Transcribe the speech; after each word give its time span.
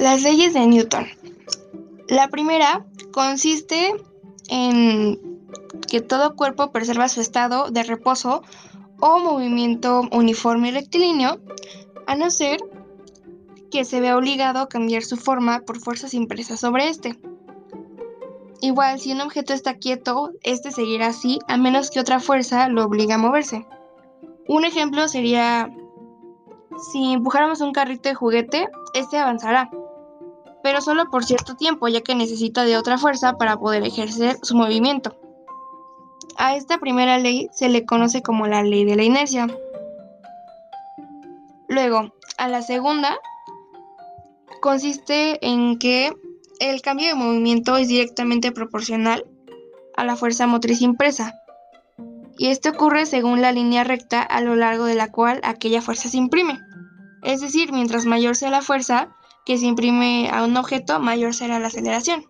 Las 0.00 0.22
leyes 0.22 0.54
de 0.54 0.66
Newton. 0.66 1.06
La 2.08 2.28
primera 2.28 2.86
consiste 3.12 3.92
en 4.48 5.20
que 5.90 6.00
todo 6.00 6.36
cuerpo 6.36 6.72
preserva 6.72 7.06
su 7.10 7.20
estado 7.20 7.70
de 7.70 7.82
reposo 7.82 8.42
o 8.98 9.18
movimiento 9.18 10.00
uniforme 10.10 10.68
y 10.68 10.72
rectilíneo, 10.72 11.38
a 12.06 12.14
no 12.14 12.30
ser 12.30 12.60
que 13.70 13.84
se 13.84 14.00
vea 14.00 14.16
obligado 14.16 14.60
a 14.60 14.68
cambiar 14.70 15.02
su 15.02 15.18
forma 15.18 15.60
por 15.66 15.78
fuerzas 15.78 16.14
impresas 16.14 16.60
sobre 16.60 16.88
este. 16.88 17.20
Igual, 18.62 19.00
si 19.00 19.12
un 19.12 19.20
objeto 19.20 19.52
está 19.52 19.74
quieto, 19.74 20.30
este 20.42 20.70
seguirá 20.70 21.08
así 21.08 21.40
a 21.46 21.58
menos 21.58 21.90
que 21.90 22.00
otra 22.00 22.20
fuerza 22.20 22.68
lo 22.68 22.86
obligue 22.86 23.12
a 23.12 23.18
moverse. 23.18 23.66
Un 24.48 24.64
ejemplo 24.64 25.08
sería 25.08 25.70
si 26.90 27.12
empujáramos 27.12 27.60
un 27.60 27.72
carrito 27.72 28.08
de 28.08 28.14
juguete, 28.14 28.68
este 28.94 29.18
avanzará, 29.18 29.70
pero 30.62 30.80
solo 30.80 31.10
por 31.10 31.24
cierto 31.24 31.56
tiempo, 31.56 31.88
ya 31.88 32.00
que 32.00 32.14
necesita 32.14 32.64
de 32.64 32.76
otra 32.76 32.98
fuerza 32.98 33.34
para 33.34 33.56
poder 33.58 33.84
ejercer 33.84 34.36
su 34.42 34.56
movimiento. 34.56 35.16
A 36.36 36.56
esta 36.56 36.78
primera 36.78 37.18
ley 37.18 37.48
se 37.52 37.68
le 37.68 37.84
conoce 37.84 38.22
como 38.22 38.46
la 38.46 38.62
ley 38.62 38.84
de 38.84 38.96
la 38.96 39.02
inercia. 39.02 39.46
Luego, 41.68 42.12
a 42.38 42.48
la 42.48 42.62
segunda 42.62 43.18
consiste 44.60 45.44
en 45.46 45.78
que 45.78 46.12
el 46.60 46.82
cambio 46.82 47.08
de 47.08 47.14
movimiento 47.14 47.76
es 47.76 47.88
directamente 47.88 48.52
proporcional 48.52 49.24
a 49.96 50.04
la 50.04 50.16
fuerza 50.16 50.46
motriz 50.46 50.82
impresa. 50.82 51.34
Y 52.38 52.48
esto 52.48 52.70
ocurre 52.70 53.06
según 53.06 53.42
la 53.42 53.52
línea 53.52 53.84
recta 53.84 54.22
a 54.22 54.40
lo 54.40 54.56
largo 54.56 54.84
de 54.84 54.94
la 54.94 55.10
cual 55.10 55.40
aquella 55.42 55.82
fuerza 55.82 56.08
se 56.08 56.16
imprime. 56.16 56.58
Es 57.22 57.40
decir, 57.40 57.72
mientras 57.72 58.06
mayor 58.06 58.34
sea 58.34 58.50
la 58.50 58.62
fuerza 58.62 59.14
que 59.44 59.58
se 59.58 59.66
imprime 59.66 60.30
a 60.30 60.44
un 60.44 60.56
objeto, 60.56 61.00
mayor 61.00 61.34
será 61.34 61.58
la 61.58 61.68
aceleración. 61.68 62.26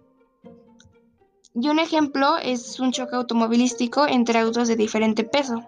Y 1.55 1.69
un 1.69 1.79
ejemplo 1.79 2.39
es 2.39 2.79
un 2.79 2.93
choque 2.93 3.17
automovilístico 3.17 4.07
entre 4.07 4.39
autos 4.39 4.69
de 4.69 4.77
diferente 4.77 5.25
peso. 5.25 5.65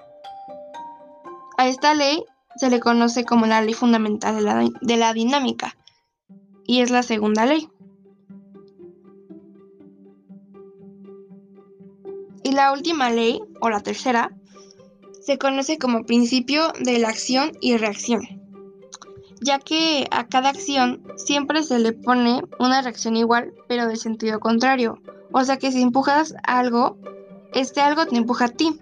A 1.59 1.69
esta 1.69 1.95
ley 1.95 2.25
se 2.57 2.71
le 2.71 2.81
conoce 2.81 3.25
como 3.25 3.47
la 3.47 3.61
ley 3.63 3.75
fundamental 3.75 4.37
de 4.81 4.97
la, 4.97 5.13
dinámica 5.13 5.77
y 6.67 6.81
es 6.81 6.91
la 6.91 7.03
segunda 7.03 7.47
ley. 7.47 7.69
Y 12.45 12.53
la 12.53 12.73
última 12.73 13.11
ley, 13.11 13.41
o 13.61 13.71
la 13.71 13.81
tercera, 13.81 14.31
se 15.21 15.39
conoce 15.39 15.79
como 15.79 16.05
principio 16.05 16.73
de 16.81 16.99
la 16.99 17.09
acción 17.09 17.53
y 17.61 17.77
reacción, 17.77 18.42
ya 19.43 19.59
que 19.59 20.07
a 20.11 20.27
cada 20.27 20.51
acción 20.51 21.03
siempre 21.17 21.63
se 21.63 21.79
le 21.79 21.93
pone 21.93 22.43
una 22.59 22.83
reacción 22.83 23.17
igual, 23.17 23.53
pero 23.69 23.87
de 23.87 23.97
sentido 23.97 24.41
contrario, 24.41 24.99
o 25.33 25.45
sea 25.45 25.59
que 25.59 25.73
si 25.73 25.83
empujas 25.83 26.35
algo, 26.45 26.97
este 27.55 27.81
algo 27.81 28.07
te 28.07 28.17
empuja 28.17 28.47
a 28.47 28.49
ti. 28.49 28.79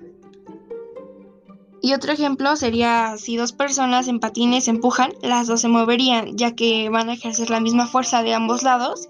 Y 1.82 1.94
otro 1.94 2.12
ejemplo 2.12 2.56
sería 2.56 3.16
si 3.16 3.36
dos 3.36 3.52
personas 3.52 4.06
en 4.08 4.20
patines 4.20 4.68
empujan, 4.68 5.12
las 5.22 5.46
dos 5.46 5.62
se 5.62 5.68
moverían, 5.68 6.36
ya 6.36 6.54
que 6.54 6.90
van 6.90 7.08
a 7.08 7.14
ejercer 7.14 7.48
la 7.48 7.60
misma 7.60 7.86
fuerza 7.86 8.22
de 8.22 8.34
ambos 8.34 8.62
lados 8.62 9.08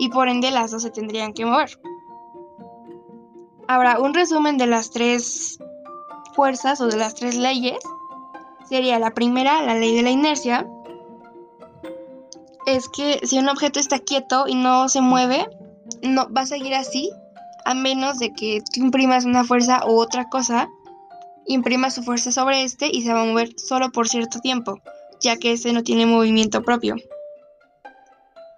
y 0.00 0.08
por 0.08 0.28
ende 0.28 0.50
las 0.50 0.72
dos 0.72 0.82
se 0.82 0.90
tendrían 0.90 1.32
que 1.32 1.46
mover. 1.46 1.78
Ahora, 3.68 4.00
un 4.00 4.14
resumen 4.14 4.56
de 4.56 4.66
las 4.66 4.90
tres 4.90 5.58
fuerzas 6.34 6.80
o 6.80 6.86
de 6.86 6.96
las 6.96 7.14
tres 7.14 7.36
leyes 7.36 7.78
sería 8.68 8.98
la 8.98 9.12
primera, 9.12 9.62
la 9.62 9.74
ley 9.74 9.94
de 9.94 10.02
la 10.02 10.10
inercia, 10.10 10.66
es 12.68 12.88
que 12.88 13.20
si 13.22 13.38
un 13.38 13.48
objeto 13.48 13.80
está 13.80 13.98
quieto 13.98 14.46
y 14.46 14.54
no 14.54 14.88
se 14.88 15.00
mueve, 15.00 15.48
no 16.02 16.30
va 16.32 16.42
a 16.42 16.46
seguir 16.46 16.74
así 16.74 17.10
a 17.64 17.74
menos 17.74 18.18
de 18.18 18.32
que 18.32 18.62
tú 18.72 18.80
imprimas 18.80 19.24
una 19.24 19.44
fuerza 19.44 19.82
u 19.86 19.98
otra 19.98 20.28
cosa, 20.28 20.68
imprima 21.46 21.90
su 21.90 22.02
fuerza 22.02 22.32
sobre 22.32 22.62
este 22.62 22.88
y 22.90 23.02
se 23.02 23.12
va 23.12 23.22
a 23.22 23.26
mover 23.26 23.50
solo 23.56 23.90
por 23.90 24.08
cierto 24.08 24.40
tiempo, 24.40 24.80
ya 25.20 25.36
que 25.36 25.52
este 25.52 25.72
no 25.72 25.82
tiene 25.82 26.06
movimiento 26.06 26.62
propio. 26.62 26.96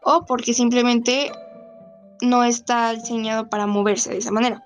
O 0.03 0.25
porque 0.27 0.55
simplemente 0.55 1.31
no 2.21 2.45
está 2.45 2.93
diseñado 2.93 3.49
para 3.49 3.67
moverse 3.67 4.11
de 4.11 4.19
esa 4.19 4.31
manera. 4.31 4.65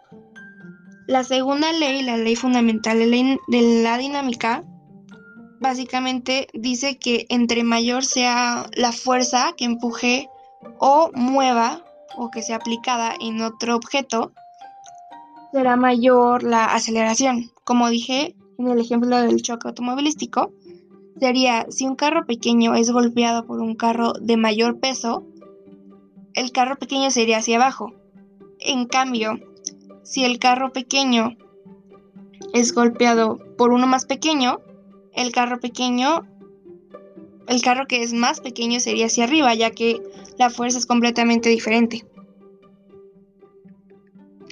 La 1.06 1.22
segunda 1.22 1.70
ley, 1.72 2.02
la 2.02 2.16
ley 2.16 2.34
fundamental 2.34 2.98
de 2.98 3.82
la 3.82 3.98
dinámica, 3.98 4.64
básicamente 5.64 6.46
dice 6.52 6.98
que 6.98 7.24
entre 7.30 7.64
mayor 7.64 8.04
sea 8.04 8.68
la 8.76 8.92
fuerza 8.92 9.54
que 9.56 9.64
empuje 9.64 10.28
o 10.78 11.10
mueva 11.14 11.82
o 12.18 12.30
que 12.30 12.42
sea 12.42 12.56
aplicada 12.56 13.14
en 13.18 13.40
otro 13.40 13.74
objeto, 13.74 14.32
será 15.52 15.76
mayor 15.76 16.42
la 16.42 16.66
aceleración. 16.66 17.50
Como 17.64 17.88
dije 17.88 18.36
en 18.58 18.68
el 18.68 18.78
ejemplo 18.78 19.16
del 19.16 19.40
choque 19.40 19.68
automovilístico, 19.68 20.52
sería 21.18 21.64
si 21.70 21.86
un 21.86 21.96
carro 21.96 22.26
pequeño 22.26 22.74
es 22.74 22.90
golpeado 22.90 23.46
por 23.46 23.60
un 23.60 23.74
carro 23.74 24.12
de 24.20 24.36
mayor 24.36 24.80
peso, 24.80 25.24
el 26.34 26.52
carro 26.52 26.76
pequeño 26.76 27.10
sería 27.10 27.38
hacia 27.38 27.56
abajo. 27.56 27.94
En 28.60 28.84
cambio, 28.84 29.40
si 30.02 30.24
el 30.24 30.38
carro 30.38 30.72
pequeño 30.72 31.38
es 32.52 32.74
golpeado 32.74 33.38
por 33.56 33.72
uno 33.72 33.86
más 33.86 34.04
pequeño, 34.04 34.60
el 35.14 35.32
carro 35.32 35.60
pequeño, 35.60 36.26
el 37.46 37.62
carro 37.62 37.86
que 37.86 38.02
es 38.02 38.12
más 38.12 38.40
pequeño 38.40 38.80
sería 38.80 39.06
hacia 39.06 39.24
arriba, 39.24 39.54
ya 39.54 39.70
que 39.70 40.00
la 40.38 40.50
fuerza 40.50 40.78
es 40.78 40.86
completamente 40.86 41.48
diferente. 41.48 42.04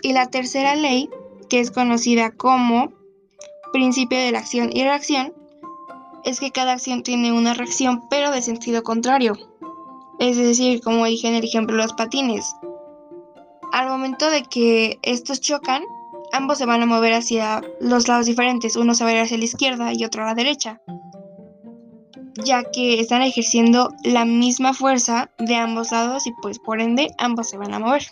Y 0.02 0.12
la 0.12 0.26
tercera 0.30 0.74
ley, 0.74 1.08
que 1.48 1.60
es 1.60 1.70
conocida 1.70 2.32
como 2.32 2.92
principio 3.72 4.18
de 4.18 4.32
la 4.32 4.40
acción 4.40 4.70
y 4.72 4.82
reacción, 4.82 5.32
es 6.24 6.40
que 6.40 6.50
cada 6.50 6.72
acción 6.72 7.02
tiene 7.02 7.32
una 7.32 7.54
reacción 7.54 8.02
pero 8.08 8.30
de 8.30 8.42
sentido 8.42 8.82
contrario. 8.82 9.36
Es 10.18 10.36
decir, 10.36 10.80
como 10.82 11.06
dije 11.06 11.28
en 11.28 11.34
el 11.34 11.44
ejemplo 11.44 11.76
de 11.76 11.82
los 11.82 11.94
patines. 11.94 12.54
Al 13.72 13.88
momento 13.88 14.30
de 14.30 14.42
que 14.42 14.98
estos 15.02 15.40
chocan, 15.40 15.82
ambos 16.32 16.58
se 16.58 16.66
van 16.66 16.82
a 16.82 16.86
mover 16.86 17.14
hacia 17.14 17.62
los 17.80 18.08
lados 18.08 18.26
diferentes. 18.26 18.76
Uno 18.76 18.94
se 18.94 19.04
va 19.04 19.10
a 19.10 19.12
ir 19.14 19.20
hacia 19.20 19.38
la 19.38 19.44
izquierda 19.44 19.92
y 19.92 20.04
otro 20.04 20.22
a 20.22 20.26
la 20.26 20.34
derecha 20.34 20.80
ya 22.44 22.64
que 22.64 23.00
están 23.00 23.22
ejerciendo 23.22 23.90
la 24.04 24.24
misma 24.24 24.74
fuerza 24.74 25.30
de 25.38 25.56
ambos 25.56 25.92
lados 25.92 26.26
y 26.26 26.32
pues 26.40 26.58
por 26.58 26.80
ende 26.80 27.10
ambos 27.18 27.48
se 27.48 27.58
van 27.58 27.74
a 27.74 27.78
mover. 27.78 28.04